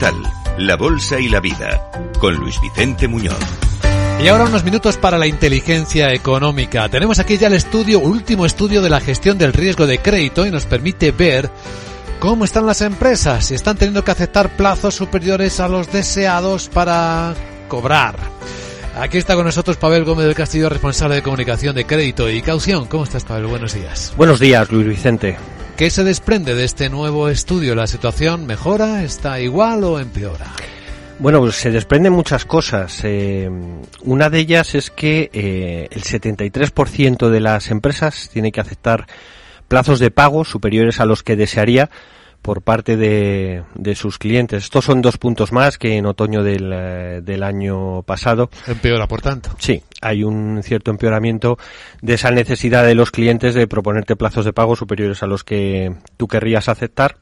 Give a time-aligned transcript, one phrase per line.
[0.00, 3.38] Capital, la Bolsa y la Vida, con Luis Vicente Muñoz.
[4.22, 6.88] Y ahora unos minutos para la inteligencia económica.
[6.88, 10.50] Tenemos aquí ya el estudio, último estudio de la gestión del riesgo de crédito y
[10.50, 11.50] nos permite ver
[12.18, 17.34] cómo están las empresas, si están teniendo que aceptar plazos superiores a los deseados para
[17.68, 18.16] cobrar.
[18.96, 22.86] Aquí está con nosotros Pavel Gómez del Castillo, responsable de comunicación de crédito y caución.
[22.86, 23.46] ¿Cómo estás, Pavel?
[23.46, 24.14] Buenos días.
[24.16, 25.36] Buenos días, Luis Vicente.
[25.80, 27.74] ¿Qué se desprende de este nuevo estudio?
[27.74, 30.44] ¿La situación mejora, está igual o empeora?
[31.18, 33.00] Bueno, pues se desprenden muchas cosas.
[33.04, 33.48] Eh,
[34.02, 39.06] una de ellas es que eh, el 73% de las empresas tiene que aceptar
[39.68, 41.88] plazos de pago superiores a los que desearía
[42.42, 43.62] por parte de,
[43.94, 44.64] sus clientes.
[44.64, 48.50] Estos son dos puntos más que en otoño del, eh, del, año pasado.
[48.66, 49.50] Empeora, por tanto.
[49.58, 51.58] Sí, hay un cierto empeoramiento
[52.00, 55.94] de esa necesidad de los clientes de proponerte plazos de pago superiores a los que
[56.16, 57.16] tú querrías aceptar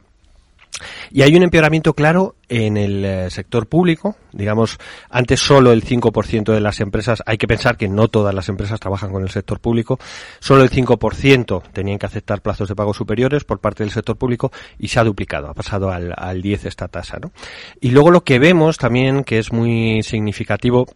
[1.10, 4.16] y hay un empeoramiento claro en el eh, sector público.
[4.32, 4.78] Digamos,
[5.10, 8.80] antes solo el 5% de las empresas, hay que pensar que no todas las empresas
[8.80, 9.98] trabajan con el sector público,
[10.38, 14.50] solo el 5% tenían que aceptar plazos de pago superiores por parte del sector público
[14.78, 17.18] y se ha duplicado, ha pasado al, al 10 esta tasa.
[17.20, 17.32] ¿no?
[17.80, 20.86] Y luego lo que vemos también, que es muy significativo,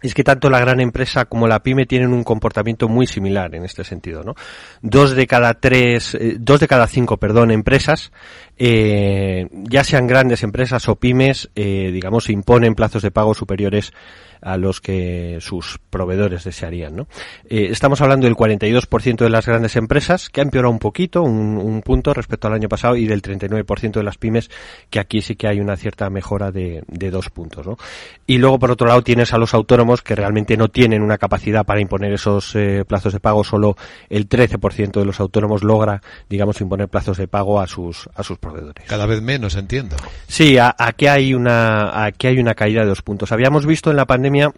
[0.00, 3.64] es que tanto la gran empresa como la pyme tienen un comportamiento muy similar en
[3.64, 4.34] este sentido, ¿no?
[4.80, 8.12] Dos de cada tres, eh, dos de cada cinco, perdón, empresas,
[8.58, 13.92] eh, ya sean grandes empresas o pymes, eh, digamos, imponen plazos de pago superiores
[14.40, 16.96] a los que sus proveedores desearían.
[16.96, 17.08] ¿no?
[17.48, 21.58] Eh, estamos hablando del 42% de las grandes empresas, que ha empeorado un poquito, un,
[21.58, 24.50] un, punto respecto al año pasado, y del 39% de las pymes,
[24.90, 27.66] que aquí sí que hay una cierta mejora de, dos puntos.
[27.66, 27.78] ¿no?
[28.26, 31.64] Y luego, por otro lado, tienes a los autónomos que realmente no tienen una capacidad
[31.64, 33.76] para imponer esos eh, plazos de pago, solo
[34.08, 38.38] el 13% de los autónomos logra, digamos, imponer plazos de pago a sus, a sus.
[38.86, 39.96] Cada vez menos, entiendo.
[40.26, 43.32] Sí, aquí hay una, aquí hay una caída de dos puntos.
[43.32, 44.52] Habíamos visto en la pandemia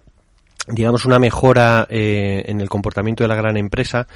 [0.68, 4.06] digamos, una mejora eh, en el comportamiento de la gran empresa,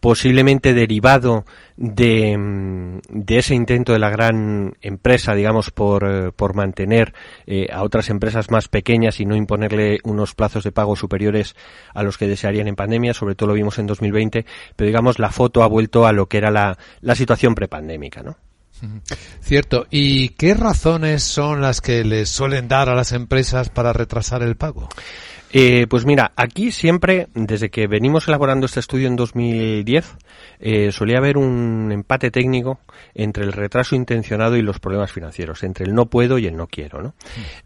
[0.00, 1.44] posiblemente derivado
[1.76, 7.14] de, mm, de, ese intento de la gran empresa, digamos, por, eh, por mantener
[7.46, 11.54] eh, a otras empresas más pequeñas y no imponerle unos plazos de pago superiores
[11.94, 14.44] a los que desearían en pandemia, sobre todo lo vimos en 2020,
[14.74, 18.36] pero digamos, la foto ha vuelto a lo que era la, la situación prepandémica, ¿no?
[19.40, 19.86] Cierto.
[19.90, 24.56] ¿Y qué razones son las que les suelen dar a las empresas para retrasar el
[24.56, 24.88] pago?
[25.54, 30.16] Eh, pues mira, aquí siempre, desde que venimos elaborando este estudio en 2010,
[30.60, 32.80] eh, solía haber un empate técnico
[33.14, 36.68] entre el retraso intencionado y los problemas financieros, entre el no puedo y el no
[36.68, 37.14] quiero, ¿no?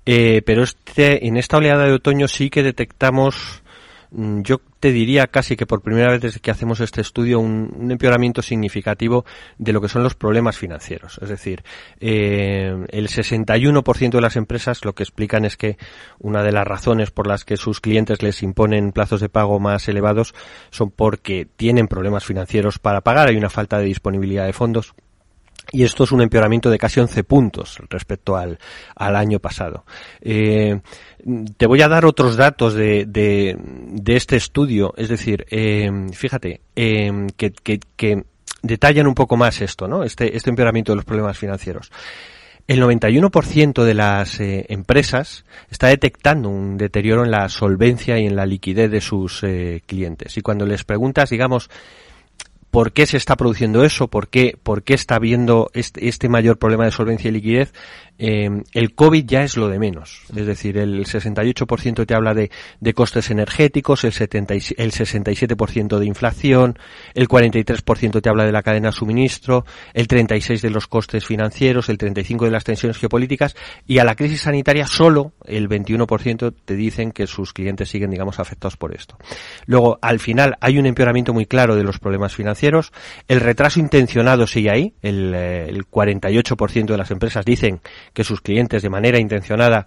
[0.04, 3.62] Eh, pero este, en esta oleada de otoño sí que detectamos
[4.11, 8.43] yo te diría casi que por primera vez desde que hacemos este estudio un, empeoramiento
[8.43, 9.25] significativo
[9.59, 11.19] de lo que son los problemas financieros.
[11.22, 11.62] Es decir,
[12.00, 15.77] eh, el 61% de las empresas lo que explican es que
[16.19, 19.89] una de las razones por las que sus clientes les imponen plazos de pago más
[19.89, 20.34] elevados
[20.71, 24.95] son porque tienen problemas financieros para pagar, hay una falta de disponibilidad de fondos
[25.72, 28.59] y esto es un empeoramiento de casi 11 puntos respecto al,
[28.94, 29.84] al año pasado.
[30.21, 30.81] Eh,
[31.56, 37.27] te voy a dar otros datos de, de, este estudio, es decir, eh, fíjate, eh,
[37.37, 37.53] que,
[37.97, 38.25] que,
[38.62, 40.03] detallan un poco más esto, ¿no?
[40.03, 41.93] Este, este empeoramiento de los problemas financieros.
[42.66, 48.34] El 91% de las eh, empresas está detectando un deterioro en la solvencia y en
[48.34, 49.44] la liquidez de sus
[49.87, 50.37] clientes.
[50.37, 51.71] Y cuando les preguntas, digamos,
[52.76, 56.59] por qué se está produciendo eso, por qué, por qué está habiendo este, este mayor
[56.59, 57.72] problema de solvencia y liquidez,
[58.19, 60.25] eh, el COVID ya es lo de menos.
[60.34, 62.50] Es decir, el 68% te habla de,
[62.94, 66.78] costes energéticos, el, 70, el 67% de inflación,
[67.15, 71.88] el 43% te habla de la cadena de suministro, el 36% de los costes financieros,
[71.88, 76.76] el 35% de las tensiones geopolíticas y a la crisis sanitaria solo el 21% te
[76.76, 79.16] dicen que sus clientes siguen, digamos, afectados por esto.
[79.65, 82.66] Luego, al final, hay un empeoramiento muy claro de los problemas financieros.
[83.28, 84.95] El retraso intencionado sigue ahí.
[85.03, 87.80] El, eh, el 48% de las empresas dicen
[88.13, 89.86] que sus clientes de manera intencionada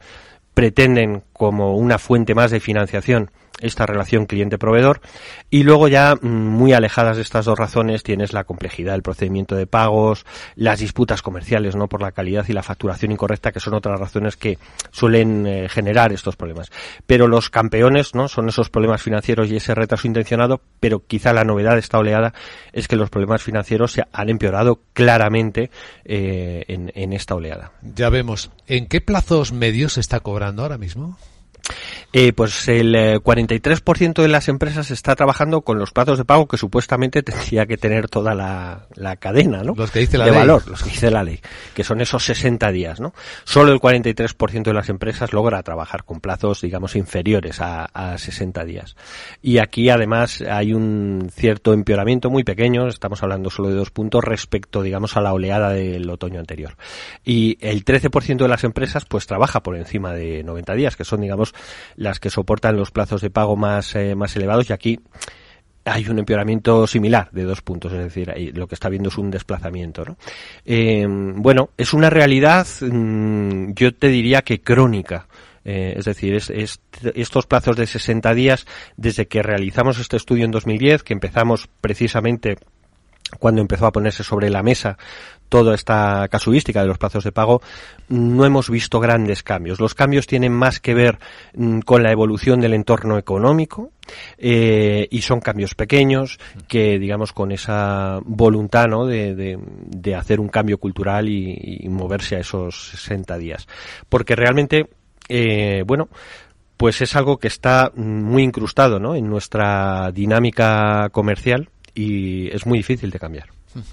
[0.54, 3.32] pretenden como una fuente más de financiación
[3.62, 5.02] esta relación cliente-proveedor
[5.50, 9.56] y luego ya mm, muy alejadas de estas dos razones tienes la complejidad del procedimiento
[9.56, 10.26] de pagos,
[10.56, 14.38] las disputas comerciales no por la calidad y la facturación incorrecta que son otras razones
[14.38, 14.58] que
[14.92, 16.72] suelen eh, generar estos problemas.
[17.06, 21.44] Pero los campeones no son esos problemas financieros y ese retraso intencionado, pero quizá la
[21.44, 22.34] novedad de esta oleada
[22.74, 25.70] es que los problemas financieros se han empeorado claramente
[26.06, 27.72] eh, en, en esta oleada.
[27.82, 28.52] Ya vemos.
[28.68, 31.18] ¿En qué plazos medios se está cobrando ahora mismo?
[32.12, 36.58] Eh, pues el 43% de las empresas está trabajando con los plazos de pago que
[36.58, 39.74] supuestamente tendría que tener toda la, cadena, ¿no?
[39.76, 40.40] Los que dice la de ley.
[40.40, 41.40] valor, los que dice la ley,
[41.74, 43.14] que son esos 60 días, ¿no?
[43.44, 48.66] Solo el 43% de las empresas logra trabajar con plazos, digamos, inferiores a, a 60
[48.66, 48.96] días.
[49.42, 54.24] Y aquí además hay un cierto empeoramiento muy pequeño, estamos hablando solo de dos puntos
[54.24, 56.76] respecto, digamos, a la oleada del otoño anterior.
[57.24, 61.22] Y el 13% de las empresas pues trabaja por encima de 90 días, que son,
[61.22, 61.54] digamos,
[62.00, 65.00] las que soportan los plazos de pago más, eh, más elevados y aquí
[65.84, 69.30] hay un empeoramiento similar de dos puntos, es decir, lo que está viendo es un
[69.30, 70.04] desplazamiento.
[70.66, 75.28] Eh, bueno, es una realidad, mm, yo te diría que crónica.
[75.66, 76.52] Eh, es decir, es,
[77.16, 82.56] estos plazos de 60 días, desde que realizamos este estudio en 2010, que empezamos precisamente
[83.38, 84.98] cuando empezó a ponerse sobre la mesa
[85.50, 87.62] toda esta casuística de los plazos de pago,
[88.08, 89.80] no hemos visto grandes cambios.
[89.80, 91.18] Los cambios tienen más que ver
[91.56, 93.92] mm, con la evolución del entorno económico
[94.38, 99.06] eh, y son cambios pequeños que, digamos, con esa voluntad ¿no?
[99.06, 103.68] de, de, hacer un cambio cultural y, moverse a esos 60 días.
[104.08, 104.90] Porque realmente,
[105.28, 106.10] eh, bueno,
[106.78, 109.16] pues es algo que está muy incrustado ¿no?
[109.16, 113.50] en nuestra dinámica comercial y es muy difícil de cambiar.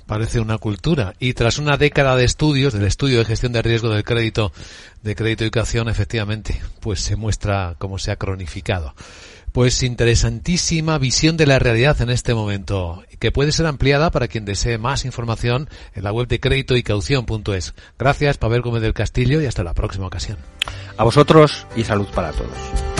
[0.06, 1.14] Parece una cultura.
[1.18, 4.52] Y tras una década de estudios, del estudio de gestión de riesgo del crédito,
[5.02, 8.94] de crédito y educación, efectivamente, pues se muestra cómo se ha cronificado.
[9.52, 14.44] Pues interesantísima visión de la realidad en este momento, que puede ser ampliada para quien
[14.44, 17.74] desee más información en la web de crédito y caución.es.
[17.98, 20.36] Gracias, Pavel Gómez del Castillo, y hasta la próxima ocasión.
[20.98, 22.95] A vosotros y salud para todos.